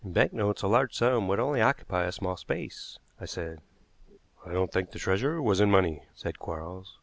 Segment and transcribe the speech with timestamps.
[0.03, 3.61] "In banknotes a large sum would only occupy a small space," I said.
[4.43, 6.97] "I don't think the treasure was in money," said Quarles.